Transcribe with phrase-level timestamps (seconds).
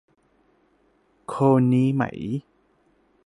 [1.27, 1.41] โคล
[1.73, 2.03] นี้ไหม